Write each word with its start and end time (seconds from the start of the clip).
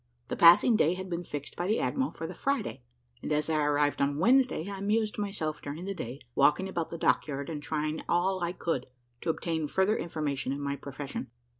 The 0.29 0.35
passing 0.35 0.75
day 0.75 0.95
had 0.95 1.11
been 1.11 1.23
fixed 1.23 1.55
by 1.55 1.67
the 1.67 1.79
admiral 1.79 2.09
for 2.09 2.25
the 2.25 2.33
Friday, 2.33 2.81
and 3.21 3.31
as 3.31 3.51
I 3.51 3.63
arrived 3.63 4.01
on 4.01 4.17
Wednesday, 4.17 4.67
I 4.67 4.79
amused 4.79 5.19
myself 5.19 5.61
during 5.61 5.85
the 5.85 5.93
day, 5.93 6.21
walking 6.33 6.67
about 6.67 6.89
the 6.89 6.97
dock 6.97 7.27
yard, 7.27 7.51
and 7.51 7.61
trying 7.61 8.01
all 8.09 8.41
I 8.43 8.51
could 8.51 8.87
to 9.21 9.29
obtain 9.29 9.67
further 9.67 9.95
information 9.95 10.53
in 10.53 10.59
my 10.59 10.75
profession. 10.75 11.29